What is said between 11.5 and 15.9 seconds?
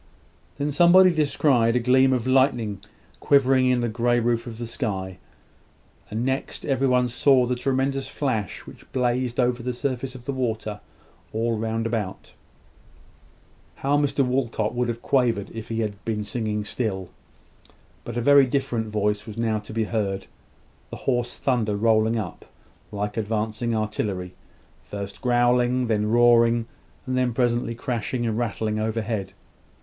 round about. How Mr Walcot would have quavered if he